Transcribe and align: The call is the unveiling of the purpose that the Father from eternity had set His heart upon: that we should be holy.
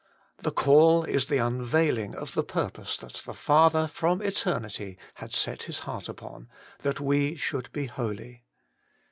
The 0.39 0.49
call 0.49 1.03
is 1.03 1.27
the 1.27 1.37
unveiling 1.37 2.15
of 2.15 2.33
the 2.33 2.43
purpose 2.43 2.97
that 2.97 3.21
the 3.27 3.35
Father 3.35 3.87
from 3.87 4.19
eternity 4.19 4.97
had 5.13 5.31
set 5.31 5.61
His 5.61 5.81
heart 5.85 6.09
upon: 6.09 6.49
that 6.81 6.99
we 6.99 7.35
should 7.35 7.71
be 7.71 7.85
holy. 7.85 8.43